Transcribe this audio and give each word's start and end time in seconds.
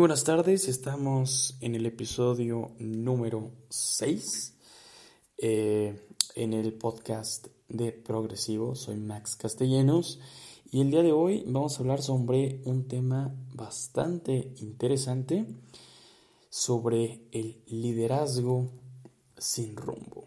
buenas 0.00 0.24
tardes, 0.24 0.66
estamos 0.66 1.58
en 1.60 1.74
el 1.74 1.84
episodio 1.84 2.70
número 2.78 3.50
6 3.68 4.54
eh, 5.36 5.94
en 6.36 6.54
el 6.54 6.72
podcast 6.72 7.48
de 7.68 7.92
Progresivo. 7.92 8.74
Soy 8.74 8.96
Max 8.96 9.36
Castellanos 9.36 10.18
y 10.72 10.80
el 10.80 10.90
día 10.90 11.02
de 11.02 11.12
hoy 11.12 11.44
vamos 11.46 11.76
a 11.76 11.80
hablar 11.80 12.00
sobre 12.00 12.62
un 12.64 12.88
tema 12.88 13.34
bastante 13.52 14.54
interesante 14.62 15.44
sobre 16.48 17.20
el 17.30 17.62
liderazgo 17.66 18.70
sin 19.36 19.76
rumbo. 19.76 20.24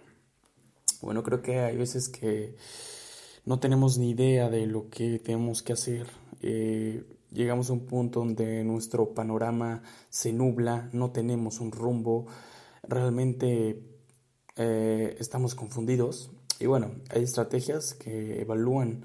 Bueno, 1.02 1.24
creo 1.24 1.42
que 1.42 1.62
hay 1.62 1.78
veces 1.78 2.10
que 2.10 2.58
no 3.44 3.60
tenemos 3.60 3.98
ni 3.98 4.12
idea 4.12 4.52
de 4.52 4.68
lo 4.68 4.92
que 4.92 5.18
tenemos 5.18 5.64
que 5.64 5.74
hacer. 5.74 6.06
Eh, 6.44 7.04
llegamos 7.34 7.70
a 7.70 7.74
un 7.74 7.86
punto 7.86 8.20
donde 8.20 8.64
nuestro 8.64 9.14
panorama 9.14 9.84
se 10.10 10.32
nubla, 10.32 10.90
no 10.94 11.12
tenemos 11.12 11.60
un 11.60 11.72
rumbo, 11.72 12.28
realmente 12.84 13.84
eh, 14.56 15.16
estamos 15.20 15.56
confundidos. 15.56 16.32
Y 16.60 16.68
bueno, 16.68 16.92
hay 17.10 17.24
estrategias 17.24 17.94
que 17.94 18.42
evalúan 18.42 19.04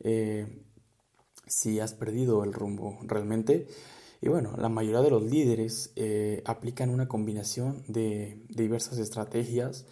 eh, 0.00 0.62
si 1.46 1.78
has 1.80 1.94
perdido 1.94 2.42
el 2.44 2.52
rumbo 2.52 2.98
realmente. 3.02 3.66
Y 4.20 4.28
bueno, 4.28 4.54
la 4.56 4.68
mayoría 4.68 5.02
de 5.02 5.10
los 5.10 5.22
líderes 5.22 5.92
eh, 5.94 6.42
aplican 6.46 6.90
una 6.90 7.06
combinación 7.06 7.84
de, 7.86 8.42
diversas 8.48 8.98
estrategias. 8.98 9.86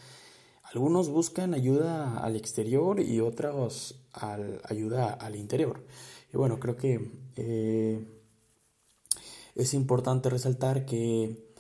Algunos 0.63 1.11
buscan 1.11 1.55
ayuda 1.55 2.19
al 2.19 2.37
exterior 2.37 2.99
y 3.01 3.21
otros 3.21 4.01
ayuda 4.13 5.13
al 5.13 5.37
interior. 5.37 5.85
Y 6.35 6.37
bueno, 6.37 6.59
creo 6.59 6.77
que 6.77 7.13
eh, 7.37 8.05
es 9.55 9.73
importante 9.73 10.29
resaltar 10.29 10.85
que 10.85 11.55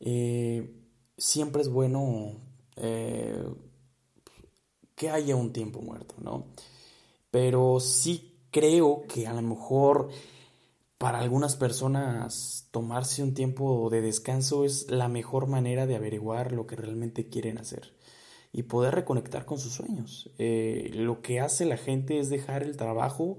eh, 0.00 0.74
siempre 1.16 1.62
es 1.62 1.68
bueno 1.68 2.32
eh, 2.74 3.44
que 4.96 5.08
haya 5.08 5.36
un 5.36 5.52
tiempo 5.52 5.80
muerto, 5.82 6.16
¿no? 6.20 6.46
Pero 7.30 7.78
sí 7.78 8.40
creo 8.50 9.04
que 9.06 9.28
a 9.28 9.34
lo 9.34 9.42
mejor 9.42 10.08
para 10.98 11.20
algunas 11.20 11.54
personas 11.54 12.66
tomarse 12.72 13.22
un 13.22 13.34
tiempo 13.34 13.88
de 13.88 14.00
descanso 14.00 14.64
es 14.64 14.90
la 14.90 15.06
mejor 15.06 15.46
manera 15.46 15.86
de 15.86 15.94
averiguar 15.94 16.50
lo 16.50 16.66
que 16.66 16.74
realmente 16.74 17.28
quieren 17.28 17.58
hacer 17.58 17.94
y 18.52 18.64
poder 18.64 18.96
reconectar 18.96 19.44
con 19.44 19.60
sus 19.60 19.74
sueños. 19.74 20.28
lo 20.38 21.22
que 21.22 21.38
hace 21.38 21.66
la 21.66 21.76
gente 21.76 22.18
es 22.18 22.30
dejar 22.30 22.64
el 22.64 22.76
trabajo 22.76 23.38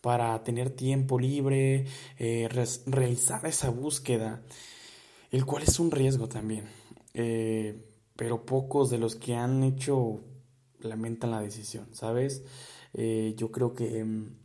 para 0.00 0.42
tener 0.44 0.70
tiempo 0.70 1.18
libre, 1.18 1.86
eh, 2.18 2.48
realizar 2.86 3.44
esa 3.46 3.70
búsqueda, 3.70 4.42
el 5.30 5.44
cual 5.44 5.64
es 5.64 5.80
un 5.80 5.90
riesgo 5.90 6.28
también. 6.28 6.68
Eh, 7.14 7.84
pero 8.14 8.46
pocos 8.46 8.90
de 8.90 8.98
los 8.98 9.16
que 9.16 9.34
han 9.34 9.62
hecho 9.62 10.20
lamentan 10.80 11.30
la 11.30 11.40
decisión, 11.40 11.88
¿sabes? 11.92 12.44
Eh, 12.94 13.34
yo 13.36 13.50
creo 13.50 13.74
que 13.74 14.04
mm, 14.04 14.36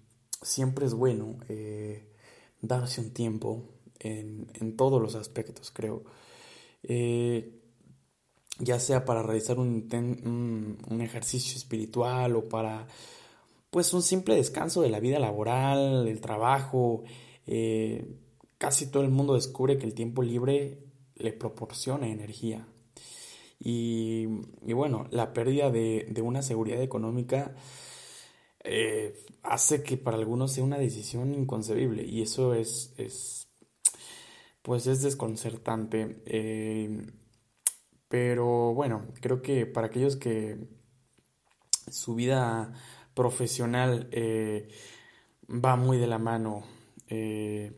siempre 0.42 0.86
es 0.86 0.94
bueno 0.94 1.38
darse 2.62 3.02
un 3.02 3.14
tiempo 3.14 3.64
en, 4.00 4.76
todos 4.76 5.02
los 5.02 5.16
aspectos, 5.16 5.72
creo. 5.72 6.04
ya 8.60 8.80
sea 8.80 9.06
para 9.06 9.22
realizar 9.24 9.60
un, 9.60 10.78
un 10.90 11.02
ejercicio 11.02 11.58
espiritual 11.58 12.36
o 12.36 12.50
para 12.50 12.88
pues 13.72 13.94
un 13.94 14.04
simple 14.04 14.36
descanso 14.36 14.82
de 14.82 14.90
la 14.90 15.00
vida 15.00 15.18
laboral, 15.18 16.06
del 16.06 16.22
trabajo. 16.22 17.04
Eh, 17.48 18.20
casi 18.58 18.92
todo 18.92 19.02
el 19.02 19.10
mundo 19.10 19.34
descubre 19.34 19.78
que 19.80 19.88
el 19.88 19.96
tiempo 19.96 20.22
libre 20.22 20.84
le 21.16 21.34
proporciona 21.34 22.08
energía. 22.08 22.68
Y, 23.64 24.26
bueno, 24.74 25.08
la 25.12 25.34
pérdida 25.34 25.70
de, 25.72 26.22
una 26.22 26.42
seguridad 26.42 26.82
económica 26.82 27.56
eh, 28.64 29.16
hace 29.44 29.84
que 29.84 29.98
para 29.98 30.18
algunos 30.18 30.52
sea 30.52 30.64
una 30.64 30.78
decisión 30.78 31.34
inconcebible 31.34 32.04
y 32.04 32.22
eso 32.22 32.54
es, 32.54 32.94
es 32.98 33.48
pues 34.62 34.88
es 34.88 35.02
desconcertante. 35.02 36.22
Eh, 36.26 37.06
pero 38.08 38.74
bueno, 38.74 39.08
creo 39.22 39.42
que 39.42 39.66
para 39.66 39.88
aquellos 39.88 40.16
que 40.18 40.58
su 41.90 42.16
vida 42.16 42.74
profesional 43.14 44.08
eh, 44.12 44.70
va 45.50 45.76
muy 45.76 45.98
de 45.98 46.08
la 46.08 46.18
mano 46.18 46.64
eh, 47.08 47.78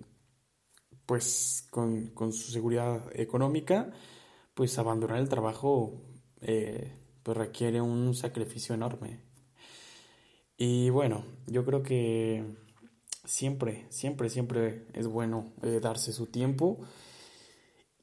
pues 1.06 1.68
con, 1.70 2.14
su 2.32 2.52
seguridad 2.52 3.04
económica, 3.14 3.92
pues 4.54 4.78
abandonar 4.78 5.18
el 5.20 5.30
trabajo 5.30 6.02
eh, 6.42 6.96
pues 7.24 7.38
requiere 7.38 7.82
un 7.82 8.14
sacrificio 8.14 8.76
enorme. 8.76 9.20
Y 10.56 10.90
bueno, 10.92 11.26
yo 11.48 11.66
creo 11.66 11.84
que 11.84 12.46
siempre, 13.26 13.86
siempre, 13.90 14.30
siempre 14.30 14.88
es 14.94 15.08
bueno 15.08 15.52
darse 15.82 16.14
su 16.14 16.28
tiempo 16.28 16.80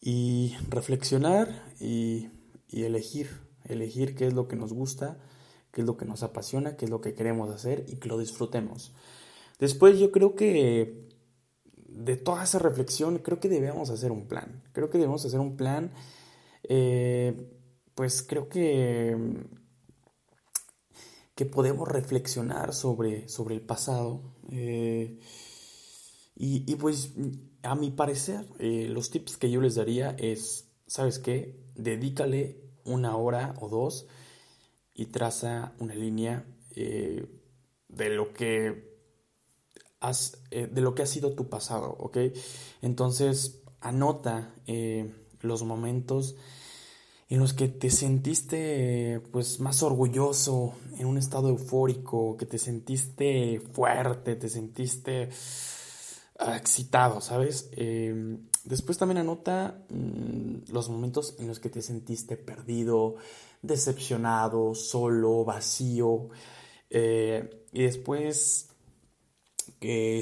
y 0.00 0.56
reflexionar 0.68 1.74
y, 1.78 2.28
y 2.68 2.82
elegir, 2.82 3.30
elegir 3.64 4.14
qué 4.14 4.26
es 4.26 4.34
lo 4.34 4.48
que 4.48 4.56
nos 4.56 4.72
gusta 4.72 5.18
qué 5.72 5.82
es 5.82 5.86
lo 5.86 5.96
que 5.96 6.04
nos 6.04 6.22
apasiona, 6.22 6.76
qué 6.76 6.86
es 6.86 6.90
lo 6.90 7.00
que 7.00 7.14
queremos 7.14 7.50
hacer 7.50 7.84
y 7.88 7.96
que 7.96 8.08
lo 8.08 8.18
disfrutemos. 8.18 8.92
Después 9.58 9.98
yo 9.98 10.10
creo 10.10 10.34
que 10.34 11.08
de 11.88 12.16
toda 12.16 12.44
esa 12.44 12.58
reflexión, 12.58 13.18
creo 13.18 13.40
que 13.40 13.48
debemos 13.48 13.90
hacer 13.90 14.12
un 14.12 14.26
plan. 14.26 14.62
Creo 14.72 14.90
que 14.90 14.98
debemos 14.98 15.24
hacer 15.24 15.40
un 15.40 15.56
plan, 15.56 15.92
eh, 16.64 17.50
pues 17.94 18.22
creo 18.22 18.48
que, 18.48 19.16
que 21.34 21.46
podemos 21.46 21.88
reflexionar 21.88 22.72
sobre, 22.72 23.28
sobre 23.28 23.54
el 23.54 23.60
pasado. 23.60 24.34
Eh, 24.50 25.18
y, 26.42 26.74
pues 26.76 27.12
a 27.62 27.74
mi 27.74 27.90
parecer, 27.90 28.46
eh, 28.58 28.86
los 28.88 29.10
tips 29.10 29.36
que 29.36 29.50
yo 29.50 29.60
les 29.60 29.74
daría 29.74 30.16
es, 30.18 30.70
¿sabes 30.86 31.18
qué? 31.18 31.60
Dedícale 31.74 32.62
una 32.84 33.14
hora 33.16 33.54
o 33.60 33.68
dos 33.68 34.06
y 34.94 35.06
traza 35.06 35.72
una 35.78 35.94
línea 35.94 36.44
eh, 36.76 37.26
de 37.88 38.10
lo 38.10 38.32
que 38.32 38.90
has, 40.00 40.42
eh, 40.50 40.68
de 40.70 40.80
lo 40.80 40.94
que 40.94 41.02
ha 41.02 41.06
sido 41.06 41.32
tu 41.34 41.48
pasado, 41.48 41.96
¿ok? 41.98 42.18
Entonces 42.82 43.62
anota 43.80 44.54
eh, 44.66 45.14
los 45.40 45.62
momentos 45.62 46.36
en 47.28 47.38
los 47.38 47.54
que 47.54 47.68
te 47.68 47.90
sentiste 47.90 49.20
pues 49.30 49.60
más 49.60 49.82
orgulloso, 49.82 50.74
en 50.98 51.06
un 51.06 51.16
estado 51.16 51.48
eufórico, 51.48 52.36
que 52.36 52.46
te 52.46 52.58
sentiste 52.58 53.60
fuerte, 53.72 54.34
te 54.34 54.48
sentiste 54.48 55.28
ah, 56.38 56.56
excitado, 56.56 57.20
¿sabes? 57.20 57.70
Después 58.64 58.98
también 58.98 59.18
anota 59.18 59.84
mm, 59.88 60.72
los 60.72 60.88
momentos 60.88 61.36
en 61.38 61.48
los 61.48 61.60
que 61.60 61.70
te 61.70 61.82
sentiste 61.82 62.36
perdido, 62.36 63.16
decepcionado, 63.62 64.74
solo, 64.74 65.44
vacío. 65.44 66.28
Eh, 66.90 67.66
y 67.72 67.82
después 67.82 68.66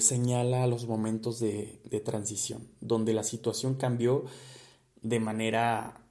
señala 0.01 0.67
los 0.69 0.87
momentos 0.87 1.41
de, 1.41 1.81
transición, 2.05 2.69
donde 2.81 3.13
la 3.13 3.25
situación 3.25 3.75
cambió 3.75 4.25
de 5.03 5.21
manera 5.21 6.07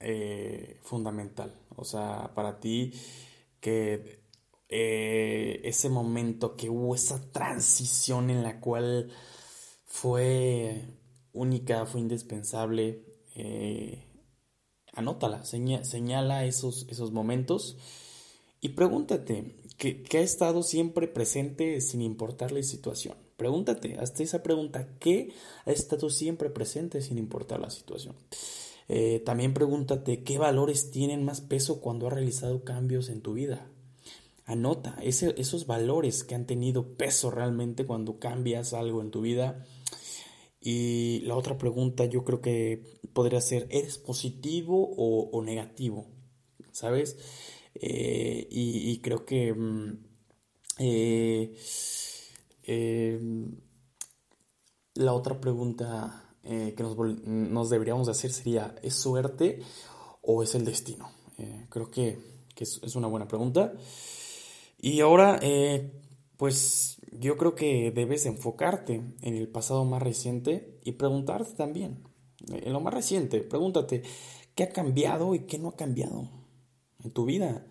eh, 0.00 0.78
fundamental. 0.82 1.54
O 1.76 1.84
sea, 1.84 2.32
para 2.34 2.58
ti 2.58 2.92
que 3.60 4.20
eh, 4.68 5.60
ese 5.64 5.88
momento 5.88 6.56
que 6.56 6.68
hubo 6.68 6.94
esa 6.94 7.20
transición 7.32 8.30
en 8.30 8.42
la 8.42 8.60
cual 8.60 9.10
fue 9.86 10.97
única, 11.38 11.86
fue 11.86 12.00
indispensable, 12.00 13.04
anótala, 14.92 15.44
señala 15.44 16.44
esos, 16.44 16.86
esos 16.90 17.12
momentos 17.12 17.76
y 18.60 18.70
pregúntate, 18.70 19.54
¿qué, 19.76 20.04
ha 20.14 20.20
estado 20.20 20.64
siempre 20.64 21.06
presente 21.06 21.80
sin 21.80 22.02
importar 22.02 22.50
la 22.50 22.62
situación? 22.64 23.16
Pregúntate, 23.36 23.96
hasta 24.00 24.24
esa 24.24 24.42
pregunta, 24.42 24.88
¿qué 24.98 25.32
ha 25.64 25.70
estado 25.70 26.10
siempre 26.10 26.50
presente 26.50 27.00
sin 27.00 27.18
importar 27.18 27.60
la 27.60 27.70
situación? 27.70 28.16
Eh, 28.88 29.22
también 29.24 29.54
pregúntate, 29.54 30.24
¿qué 30.24 30.38
valores 30.38 30.90
tienen 30.90 31.24
más 31.24 31.40
peso 31.40 31.80
cuando 31.80 32.08
has 32.08 32.14
realizado 32.14 32.64
cambios 32.64 33.10
en 33.10 33.20
tu 33.20 33.34
vida? 33.34 33.70
Anota 34.44 34.96
esos 35.02 35.66
valores 35.66 36.24
que 36.24 36.34
han 36.34 36.46
tenido 36.46 36.96
peso 36.96 37.30
realmente 37.30 37.86
cuando 37.86 38.18
cambias 38.18 38.72
algo 38.72 39.02
en 39.02 39.10
tu 39.10 39.20
vida 39.20 39.64
y 40.60 41.20
la 41.20 41.36
otra 41.36 41.56
pregunta 41.56 42.04
yo 42.06 42.24
creo 42.24 42.40
que 42.40 43.00
podría 43.12 43.40
ser, 43.40 43.66
¿eres 43.70 43.98
positivo 43.98 44.90
o, 44.96 45.42
negativo? 45.42 46.06
¿Sabes? 46.72 47.16
Eh, 47.74 48.46
y, 48.50 48.98
creo 49.00 49.24
que 49.24 49.52
mm, 49.54 49.98
eh, 50.78 51.56
em, 52.64 53.56
la 54.94 55.12
otra 55.12 55.40
pregunta 55.40 56.24
que 56.42 56.82
nos, 56.82 57.70
deberíamos 57.70 58.08
hacer 58.08 58.32
sería, 58.32 58.74
¿es 58.82 58.94
suerte 58.94 59.60
o 60.22 60.42
es 60.42 60.54
el 60.54 60.64
destino? 60.64 61.10
creo 61.68 61.90
que, 61.90 62.18
es, 62.56 62.80
es, 62.82 62.96
una 62.96 63.06
buena 63.06 63.28
pregunta. 63.28 63.74
Y 64.80 65.00
ahora, 65.00 65.40
pues 66.36 66.97
yo 67.18 67.36
creo 67.36 67.54
que 67.54 67.90
debes 67.90 68.26
enfocarte 68.26 69.02
en 69.22 69.34
el 69.34 69.48
pasado 69.48 69.84
más 69.84 70.02
reciente 70.02 70.78
y 70.84 70.92
preguntarte 70.92 71.54
también, 71.54 72.04
en 72.46 72.72
lo 72.72 72.80
más 72.80 72.94
reciente, 72.94 73.40
pregúntate, 73.40 74.02
¿qué 74.54 74.64
ha 74.64 74.68
cambiado 74.68 75.34
y 75.34 75.40
qué 75.40 75.58
no 75.58 75.68
ha 75.68 75.76
cambiado 75.76 76.30
en 77.02 77.10
tu 77.10 77.24
vida? 77.24 77.66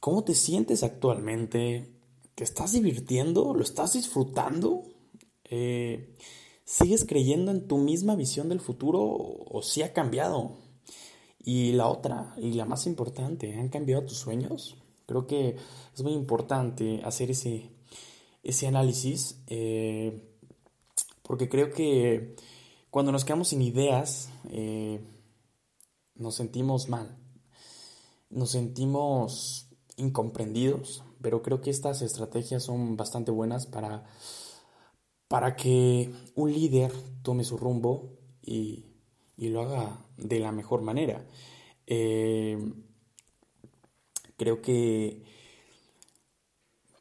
¿Cómo 0.00 0.24
te 0.24 0.34
sientes 0.34 0.82
actualmente? 0.82 1.94
¿Te 2.34 2.44
estás 2.44 2.72
divirtiendo? 2.72 3.54
¿Lo 3.54 3.62
estás 3.62 3.94
disfrutando? 3.94 4.84
Eh, 5.44 6.14
¿Sigues 6.64 7.04
creyendo 7.04 7.50
en 7.50 7.66
tu 7.66 7.78
misma 7.78 8.14
visión 8.14 8.48
del 8.48 8.60
futuro 8.60 9.00
o 9.02 9.62
si 9.62 9.82
ha 9.82 9.92
cambiado? 9.92 10.58
Y 11.42 11.72
la 11.72 11.88
otra, 11.88 12.34
y 12.36 12.52
la 12.52 12.66
más 12.66 12.86
importante, 12.86 13.54
¿han 13.54 13.70
cambiado 13.70 14.04
tus 14.04 14.18
sueños? 14.18 14.76
Creo 15.06 15.26
que 15.26 15.56
es 15.94 16.02
muy 16.02 16.12
importante 16.12 17.00
hacer 17.02 17.30
ese, 17.30 17.70
ese 18.42 18.66
análisis 18.66 19.42
eh, 19.46 20.28
porque 21.22 21.48
creo 21.48 21.70
que 21.70 22.36
cuando 22.90 23.12
nos 23.12 23.24
quedamos 23.24 23.48
sin 23.48 23.60
ideas 23.60 24.30
eh, 24.50 24.98
nos 26.14 26.34
sentimos 26.36 26.88
mal, 26.88 27.18
nos 28.30 28.50
sentimos 28.50 29.68
incomprendidos, 29.96 31.04
pero 31.20 31.42
creo 31.42 31.60
que 31.60 31.70
estas 31.70 32.00
estrategias 32.00 32.62
son 32.62 32.96
bastante 32.96 33.30
buenas 33.30 33.66
para, 33.66 34.06
para 35.28 35.54
que 35.54 36.10
un 36.34 36.52
líder 36.52 36.92
tome 37.22 37.44
su 37.44 37.58
rumbo 37.58 38.16
y, 38.42 38.86
lo 39.36 39.62
haga 39.62 40.04
de 40.16 40.40
la 40.40 40.50
mejor 40.50 40.82
manera. 40.82 41.24
Eh, 41.86 42.72
creo 44.36 44.62
que 44.62 45.24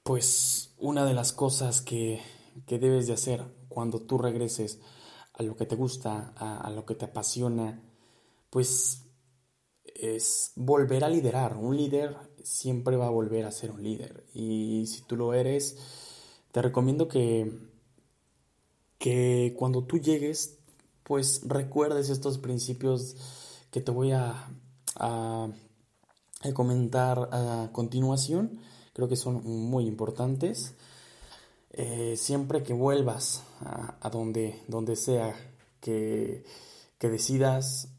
pues 0.08 0.74
una 0.78 1.04
de 1.04 1.14
las 1.14 1.34
cosas 1.34 1.82
que, 1.82 2.22
debes 2.66 3.08
de 3.08 3.14
hacer 3.14 3.44
cuando 3.68 4.00
tú 4.00 4.18
regreses 4.18 4.80
a 5.34 5.44
lo 5.44 5.58
que 5.58 5.66
te 5.66 5.76
gusta, 5.76 6.34
a, 6.38 6.70
lo 6.72 6.86
que 6.86 6.96
te 6.96 7.04
apasiona, 7.04 7.84
pues 8.50 9.04
es 9.84 10.54
volver 10.56 11.04
a 11.04 11.10
liderar. 11.10 11.58
Un 11.58 11.76
líder 11.76 12.16
siempre 12.42 12.96
va 12.96 13.08
a 13.08 13.10
volver 13.10 13.44
a 13.44 13.52
ser 13.52 13.70
un 13.70 13.84
líder. 13.84 14.24
Y 14.34 14.86
si 14.88 15.02
tú 15.02 15.18
lo 15.18 15.34
eres, 15.34 15.78
te 16.54 16.62
recomiendo 16.62 17.10
que, 17.10 17.52
que 19.00 19.56
cuando 19.60 19.84
tú 19.84 19.98
llegues, 19.98 20.58
pues 21.04 21.42
recuerdes 21.44 22.10
estos 22.10 22.38
principios 22.38 23.18
que 23.72 23.82
te 23.82 23.92
voy 23.92 24.14
a, 24.14 24.48
a 24.96 25.50
comentar 26.54 27.28
a 27.34 27.72
continuación 27.74 28.62
creo 28.98 29.08
que 29.08 29.16
son 29.16 29.44
muy 29.46 29.86
importantes. 29.86 30.74
Eh, 31.70 32.16
siempre 32.18 32.64
que 32.64 32.74
vuelvas 32.74 33.44
a, 33.60 34.10
donde, 34.10 34.64
donde 34.68 34.96
sea 34.96 35.36
que, 35.80 36.44
decidas, 37.00 37.90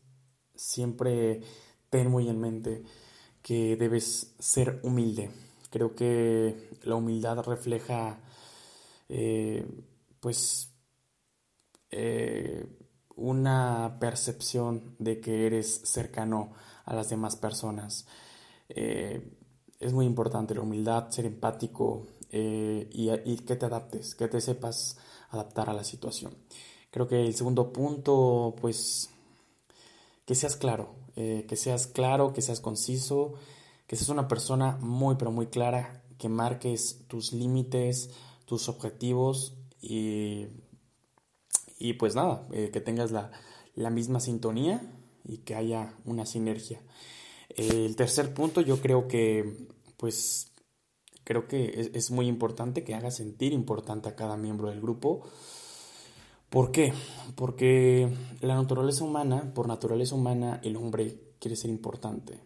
siempre 0.57 1.41
ten 1.89 2.11
muy 2.11 2.29
en 2.29 2.41
mente 2.41 2.83
que 3.43 3.77
debes 3.77 4.35
ser 4.41 4.81
humilde. 4.83 5.31
Creo 5.71 5.95
que 5.95 6.69
la 6.83 6.97
humildad 6.97 7.45
refleja, 7.45 8.19
eh, 9.09 9.65
pues, 10.19 10.73
eh, 11.93 12.67
una 13.15 13.99
percepción 14.01 14.97
de 14.99 15.21
que 15.21 15.47
eres 15.47 15.81
cercano 15.85 16.55
a 16.87 16.93
las 16.93 17.09
demás 17.09 17.37
personas 17.37 18.05
es 19.81 19.93
muy 19.93 20.07
importante 20.07 20.55
la 20.55 20.63
humildad, 20.63 21.11
ser 21.11 21.27
empático 21.27 22.07
eh, 22.31 22.89
y, 22.93 23.37
que 23.39 23.57
te 23.57 23.67
adaptes, 23.67 24.15
que 24.15 24.29
te 24.29 24.41
sepas 24.41 24.97
adaptar 25.31 25.71
a 25.71 25.73
la 25.73 25.85
situación. 25.85 26.35
Creo 26.91 27.07
que 27.07 27.27
el 27.27 27.35
segundo 27.35 27.73
punto, 27.73 28.55
pues, 28.61 29.11
que 30.25 30.35
seas 30.35 30.57
claro, 30.57 30.95
eh, 31.17 31.47
que 31.49 31.57
seas 31.57 31.87
claro, 31.87 32.33
que 32.33 32.43
seas 32.43 32.61
conciso, 32.61 33.35
que 33.87 33.97
seas 33.97 34.09
una 34.11 34.29
persona 34.29 34.79
muy, 34.81 35.17
pero 35.17 35.31
muy 35.31 35.47
clara, 35.47 36.03
que 36.19 36.29
marques 36.29 37.05
tus 37.07 37.33
límites, 37.33 38.11
tus 38.47 38.69
objetivos 38.69 39.55
y, 39.81 40.47
y 41.79 41.93
pues 41.95 42.15
nada, 42.15 42.47
eh, 42.53 42.71
que 42.73 42.81
tengas 42.81 43.13
la, 43.13 43.31
la 43.75 43.91
misma 43.91 44.19
sintonía 44.19 44.83
y 45.25 45.39
que 45.39 45.55
haya 45.55 45.95
una 46.05 46.27
sinergia. 46.27 46.83
El 47.51 47.97
tercer 47.97 48.35
punto 48.35 48.61
yo 48.61 48.81
creo 48.81 49.09
que, 49.09 49.68
pues, 49.99 50.53
creo 51.25 51.47
que 51.47 51.91
es, 51.93 52.11
muy 52.11 52.27
importante 52.27 52.85
que 52.85 52.95
haga 52.95 53.11
sentir 53.11 53.53
importante 53.53 54.09
a 54.09 54.17
cada 54.17 54.39
miembro 54.39 54.71
del 54.71 54.81
grupo. 54.81 55.25
¿Por 56.49 56.73
qué? 56.73 56.95
Porque 57.35 58.11
la 58.41 58.55
naturaleza 58.55 59.05
humana, 59.05 59.53
por 59.55 59.69
naturaleza 59.69 60.15
humana, 60.15 60.61
el 60.65 60.77
hombre 60.77 61.35
quiere 61.39 61.57
ser 61.57 61.69
importante. 61.69 62.41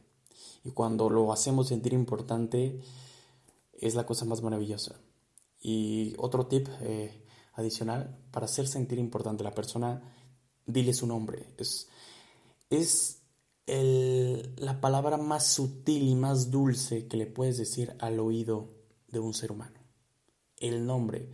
Y 0.64 0.70
cuando 0.70 1.08
lo 1.08 1.32
hacemos 1.32 1.69
sentir 1.69 1.93
importante, 1.93 2.81
es 3.72 3.94
la 3.94 4.06
cosa 4.06 4.25
más 4.25 4.43
maravillosa. 4.43 4.96
Y 5.60 6.14
otro 6.19 6.46
tip 6.46 6.69
eh, 6.81 7.25
adicional, 7.54 8.19
para 8.32 8.46
hacer 8.46 8.66
sentir 8.66 8.99
importante 8.99 9.44
a 9.44 9.50
la 9.50 9.54
persona, 9.54 10.02
dile 10.66 10.94
su 10.94 11.06
nombre. 11.06 11.54
Es, 11.58 11.88
es 12.70 13.21
la 13.67 14.81
palabra 14.81 15.17
más 15.17 15.47
sutil 15.47 16.09
y 16.09 16.14
más 16.14 16.50
dulce 16.50 17.06
que 17.06 17.17
le 17.17 17.26
puedes 17.26 17.59
decir 17.59 17.94
al 18.00 18.19
oído 18.19 18.75
de 19.09 19.20
un 19.20 19.35
ser 19.35 19.53
humano. 19.53 19.79
El 20.56 20.87
nombre. 20.87 21.31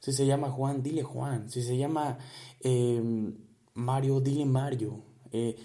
Si 0.00 0.12
se 0.12 0.26
llama 0.26 0.50
Juan, 0.50 0.82
dile 0.82 1.02
Juan. 1.02 1.50
Si 1.50 1.62
se 1.62 1.76
llama 1.76 2.18
em, 2.60 3.36
Mario, 3.74 4.20
dile 4.20 4.44
Mario. 4.44 5.02
Eh, 5.32 5.56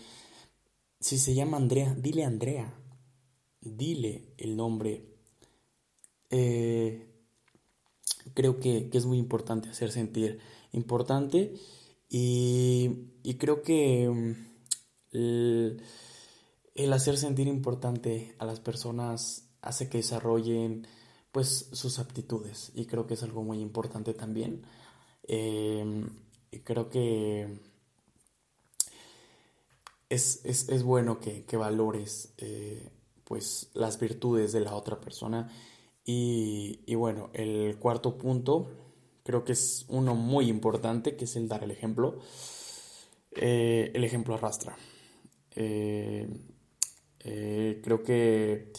si 0.99 1.17
se 1.17 1.33
llama 1.33 1.57
Andrea, 1.57 1.95
dile 1.95 2.23
Andrea. 2.23 2.73
Dile 3.61 4.33
el 4.37 4.55
nombre. 4.55 5.05
Eh, 6.29 7.09
creo 8.33 8.59
que, 8.59 8.89
es 8.91 9.05
muy 9.05 9.17
importante 9.17 9.69
hacer 9.69 9.91
sentir 9.91 10.39
importante 10.71 11.53
y, 12.09 13.11
y 13.23 13.35
creo 13.35 13.61
que 13.61 14.35
em, 15.15 15.77
el 16.75 16.93
hacer 16.93 17.17
sentir 17.17 17.47
importante 17.47 18.35
a 18.37 18.45
las 18.45 18.59
personas 18.59 19.47
hace 19.61 19.89
que 19.89 19.97
desarrollen 19.99 20.87
pues 21.31 21.69
sus 21.73 21.99
aptitudes 21.99 22.71
y 22.75 22.85
creo 22.85 23.07
que 23.07 23.15
es 23.15 23.23
algo 23.23 23.43
muy 23.43 23.59
importante 23.59 24.13
también. 24.13 24.63
Em, 25.23 26.09
y 26.51 26.59
creo 26.59 26.89
que 26.89 27.59
es, 30.09 30.83
bueno 30.83 31.19
que, 31.19 31.57
valores 31.57 32.33
eh, 32.37 32.89
pues 33.23 33.69
las 33.73 33.99
virtudes 33.99 34.53
de 34.53 34.61
la 34.61 34.75
otra 34.75 34.99
persona. 35.01 35.49
Y, 36.05 36.93
bueno 36.95 37.31
el 37.33 37.77
cuarto 37.79 38.17
punto 38.17 38.69
creo 39.23 39.43
que 39.43 39.53
es 39.53 39.85
uno 39.89 40.13
muy 40.15 40.49
importante 40.49 41.15
que 41.15 41.25
es 41.25 41.35
el 41.35 41.47
dar 41.47 41.63
el 41.63 41.71
ejemplo. 41.71 42.19
Eh, 43.31 43.91
el 43.93 44.03
ejemplo 44.03 44.35
arrastra 44.35 44.77
eh, 45.55 46.27
eh, 47.19 47.81
creo 47.83 48.03
que 48.03 48.71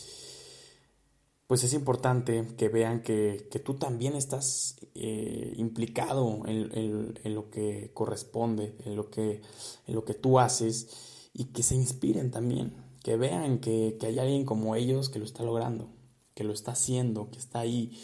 pues 1.46 1.62
es 1.62 1.72
importante 1.74 2.46
que 2.56 2.68
vean 2.68 3.02
que, 3.02 3.48
tú 3.64 3.74
también 3.74 4.14
estás 4.16 4.76
eh, 4.94 5.52
implicado 5.56 6.42
en, 6.46 7.34
lo 7.34 7.50
que 7.50 7.92
corresponde, 7.94 8.76
en 8.84 8.96
lo 8.96 9.10
que, 9.10 9.42
en 9.86 9.94
lo 9.94 10.04
que 10.04 10.14
tú 10.14 10.40
haces 10.40 11.30
y 11.32 11.46
que 11.46 11.62
se 11.62 11.76
inspiren 11.76 12.32
también, 12.32 12.74
que 13.04 13.16
vean 13.16 13.60
que, 13.60 13.96
hay 14.02 14.18
alguien 14.18 14.44
como 14.44 14.74
ellos 14.74 15.08
que 15.08 15.20
lo 15.20 15.24
está 15.24 15.44
logrando, 15.44 15.88
que 16.34 16.42
lo 16.42 16.52
está 16.52 16.72
haciendo, 16.72 17.30
que 17.30 17.38
está 17.38 17.60
ahí. 17.60 17.96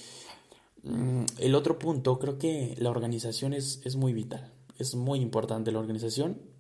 Mm, 0.85 1.25
el 1.39 1.55
otro 1.57 1.81
punto, 1.81 2.21
creo 2.21 2.39
que 2.39 2.77
la 2.79 2.91
organización 2.91 3.55
es, 3.55 3.81
es 3.85 3.97
muy 3.97 4.13
vital, 4.13 4.53
es 4.79 4.95
muy 4.95 5.21
importante 5.21 5.73
la 5.73 5.81
organización 5.81 6.52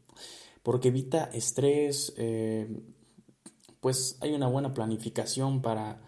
porque 0.62 0.88
evita 0.88 1.24
estrés, 1.32 2.12
eh, 2.16 2.68
pues 3.82 4.16
hay 4.20 4.32
una 4.32 4.46
buena 4.46 4.72
planificación 4.72 5.60
para, 5.60 6.00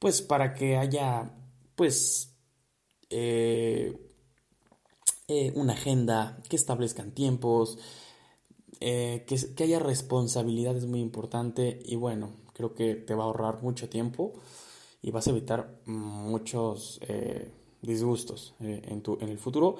pues 0.00 0.20
para 0.20 0.52
que 0.52 0.76
haya, 0.76 1.30
pues, 1.76 2.34
eh, 3.08 3.96
eh, 5.28 5.52
una 5.54 5.74
agenda, 5.74 6.42
que 6.48 6.56
establezcan 6.56 7.12
tiempos, 7.12 7.78
eh, 8.80 9.24
que, 9.28 9.62
haya 9.62 9.78
responsabilidad 9.78 10.76
es 10.76 10.86
muy 10.86 10.98
importante 10.98 11.78
y 11.84 11.94
bueno, 11.94 12.32
creo 12.52 12.74
que 12.74 12.96
te 12.96 13.14
va 13.14 13.22
a 13.22 13.26
ahorrar 13.26 13.62
mucho 13.62 13.88
tiempo 13.88 14.32
y 15.02 15.12
vas 15.12 15.28
a 15.28 15.30
evitar 15.30 15.80
muchos 15.86 16.98
disgustos 17.80 18.54
en, 18.58 19.02
tu, 19.02 19.18
en 19.20 19.28
el 19.28 19.38
futuro 19.38 19.76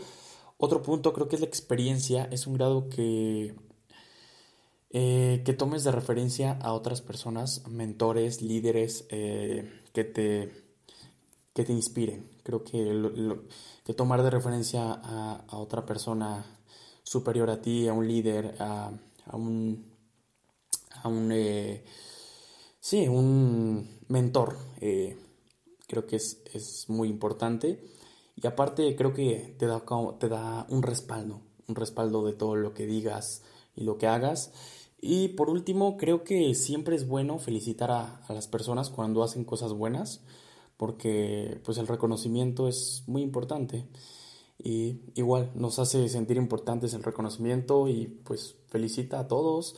Otro 0.62 0.82
punto 0.82 1.14
creo 1.14 1.26
que 1.26 1.36
es 1.36 1.40
la 1.40 1.46
experiencia, 1.46 2.28
es 2.30 2.46
un 2.46 2.52
grado 2.52 2.90
que, 2.90 3.54
eh, 4.90 5.40
que 5.42 5.54
tomes 5.54 5.84
de 5.84 5.90
referencia 5.90 6.52
a 6.52 6.74
otras 6.74 7.00
personas, 7.00 7.66
mentores, 7.66 8.42
líderes, 8.42 9.06
eh, 9.08 9.72
que, 9.94 10.04
te, 10.04 10.52
que 11.54 11.64
te 11.64 11.72
inspiren. 11.72 12.28
Creo 12.42 12.62
que, 12.62 13.40
que 13.86 13.94
tomar 13.94 14.22
de 14.22 14.28
referencia 14.28 14.92
a, 15.02 15.56
otra 15.56 15.86
persona 15.86 16.44
superior 17.04 17.48
a 17.48 17.62
ti, 17.62 17.88
a 17.88 17.94
un 17.94 18.06
líder, 18.06 18.54
a, 18.58 18.92
un, 19.32 19.90
a 21.02 21.08
un 21.08 21.32
eh, 21.32 21.86
sí, 22.80 23.08
un 23.08 23.98
mentor, 24.08 24.58
creo 24.78 26.06
que 26.06 26.16
es, 26.16 26.42
es 26.52 26.90
muy 26.90 27.08
importante. 27.08 27.98
Y 28.42 28.46
aparte 28.46 28.96
creo 28.96 29.12
que 29.12 29.54
te 29.58 29.66
da, 29.66 29.82
te 30.18 30.28
da 30.28 30.66
un 30.70 30.82
respaldo, 30.82 31.40
un 31.68 31.74
respaldo 31.74 32.24
de 32.24 32.32
todo 32.32 32.56
lo 32.56 32.72
que 32.72 32.86
digas 32.86 33.42
y 33.76 33.84
lo 33.84 33.98
que 33.98 34.06
hagas. 34.06 34.52
Y 35.00 35.28
por 35.28 35.50
último, 35.50 35.96
creo 35.96 36.24
que 36.24 36.54
siempre 36.54 36.96
es 36.96 37.06
bueno 37.08 37.38
felicitar 37.38 37.90
a, 37.90 38.22
las 38.28 38.46
personas 38.48 38.90
cuando 38.90 39.22
hacen 39.22 39.44
cosas 39.44 39.72
buenas, 39.72 40.22
porque 40.76 41.60
pues 41.64 41.78
el 41.78 41.86
reconocimiento 41.86 42.68
es 42.68 43.04
muy 43.06 43.22
importante. 43.22 43.86
Y 44.62 45.00
igual 45.14 45.50
nos 45.54 45.78
hace 45.78 46.08
sentir 46.08 46.36
importantes 46.36 46.92
el 46.92 47.02
reconocimiento 47.02 47.88
y 47.88 48.06
pues 48.24 48.56
felicita 48.68 49.20
a 49.20 49.28
todos 49.28 49.76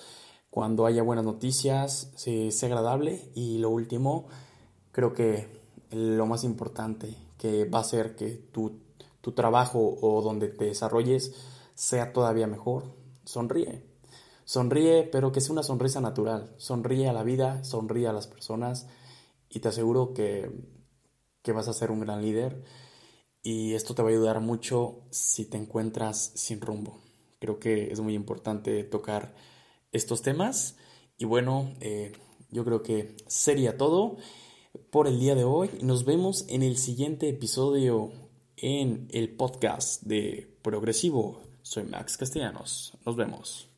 cuando 0.50 0.87
haya 0.87 1.02
buenas 1.02 1.25
noticias, 1.25 2.12
sea 2.16 2.50
agradable. 2.69 3.31
Y 3.35 3.59
lo 3.59 3.71
último, 3.71 4.26
creo 4.90 5.12
que 5.12 5.49
lo 5.90 6.26
más 6.26 6.42
importante 6.45 7.16
que 7.43 7.65
va 7.65 7.79
a 7.79 7.81
hacer 7.81 8.15
que 8.15 8.29
tu, 8.53 8.79
tu 9.21 9.33
trabajo 9.33 9.99
o 10.01 10.23
donde 10.23 10.47
te 10.47 10.67
desarrolles 10.67 11.35
sea 11.75 12.13
todavía 12.13 12.47
mejor. 12.47 12.95
Sonríe. 13.25 13.83
Sonríe, 14.45 15.03
pero 15.11 15.33
que 15.33 15.41
sea 15.41 15.51
una 15.51 15.65
sonrisa 15.65 16.01
natural. 16.01 16.55
Sonríe 16.57 17.09
a 17.09 17.13
la 17.13 17.25
vida, 17.25 17.65
sonríe 17.65 18.07
a 18.07 18.13
las 18.13 18.29
personas 18.29 18.87
y 19.51 19.59
te 19.59 19.67
aseguro 19.67 20.15
que, 20.15 20.53
que 21.43 21.51
vas 21.51 21.67
a 21.67 21.73
ser 21.73 21.91
un 21.91 21.99
gran 21.99 22.23
líder 22.23 22.63
y 23.43 23.75
esto 23.75 23.97
te 23.97 24.03
va 24.03 24.11
a 24.11 24.13
ayudar 24.13 24.39
mucho 24.39 25.01
si 25.11 25.45
te 25.45 25.57
encuentras 25.57 26.31
sin 26.37 26.61
rumbo. 26.61 27.01
Creo 27.41 27.59
que 27.59 27.91
es 27.91 27.99
muy 27.99 28.15
importante 28.15 28.85
tocar 28.85 29.35
estos 29.91 30.23
temas 30.23 30.77
y 31.19 31.25
bueno, 31.25 31.75
eh, 31.81 32.13
yo 32.53 32.65
creo 32.65 32.85
que 32.85 33.17
sería 33.27 33.77
todo 33.77 34.19
por 34.91 35.07
el 35.07 35.19
día 35.19 35.35
de 35.35 35.45
hoy. 35.45 35.71
Nos 35.83 36.05
vemos 36.05 36.45
en 36.49 36.62
el 36.62 36.76
siguiente 36.76 37.29
episodio 37.29 38.12
en 38.57 39.09
el 39.11 39.31
podcast 39.31 40.02
de 40.02 40.55
Progresivo. 40.62 41.41
Soy 41.62 41.85
Max 41.85 42.17
Castellanos. 42.17 42.97
Nos 43.05 43.17
vemos. 43.17 43.72